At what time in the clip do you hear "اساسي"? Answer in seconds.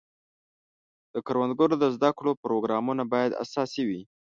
3.43-3.83